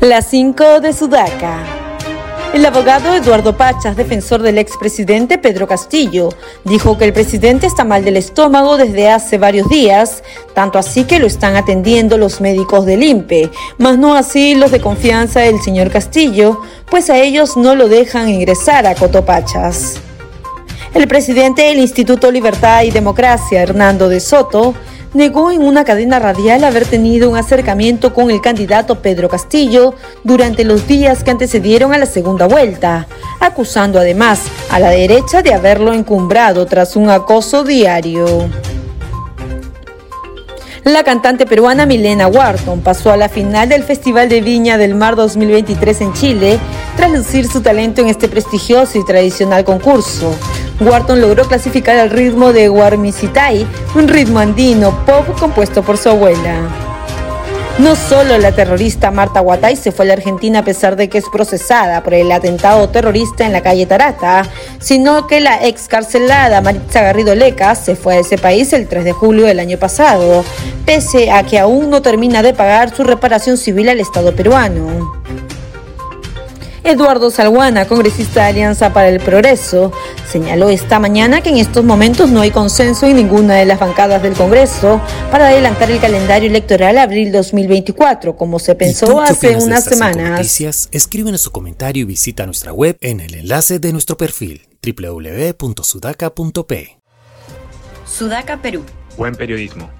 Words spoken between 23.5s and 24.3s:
Hernando de